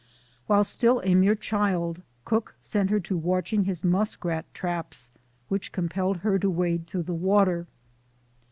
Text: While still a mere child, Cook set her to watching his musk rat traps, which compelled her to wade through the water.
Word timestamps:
While 0.47 0.63
still 0.63 0.99
a 1.03 1.13
mere 1.13 1.35
child, 1.35 2.01
Cook 2.25 2.55
set 2.59 2.89
her 2.89 2.99
to 3.01 3.15
watching 3.15 3.65
his 3.65 3.83
musk 3.83 4.25
rat 4.25 4.51
traps, 4.51 5.11
which 5.47 5.71
compelled 5.71 6.17
her 6.25 6.39
to 6.39 6.49
wade 6.49 6.87
through 6.87 7.03
the 7.03 7.13
water. 7.13 7.67